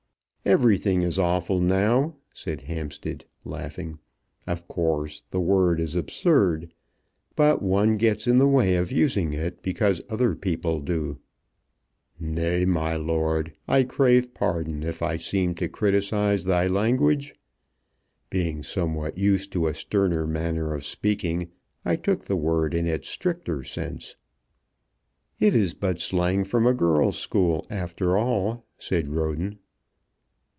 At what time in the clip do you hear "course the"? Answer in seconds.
4.67-5.39